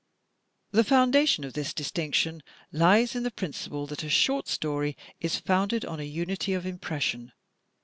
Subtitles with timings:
[0.71, 5.85] The foundation of this distinction lies in the principle that a short story is founded
[5.85, 7.33] on a unity of impression.